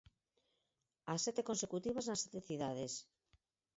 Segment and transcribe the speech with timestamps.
[1.11, 2.93] As sete consecutivas nas sete cidades.